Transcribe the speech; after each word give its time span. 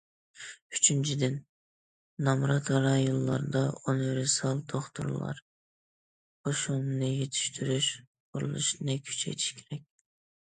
ئۈچىنچىدىن، 0.75 1.33
نامرات 2.27 2.69
رايونلاردا 2.85 3.61
ئۇنىۋېرسال 3.77 4.63
دوختۇرلار 4.73 5.41
قوشۇنىنى 6.47 7.11
يېتىشتۈرۈش 7.13 7.91
قۇرۇلۇشىنى 8.31 8.97
كۈچەيتىش 9.11 9.53
كېرەك. 9.61 9.85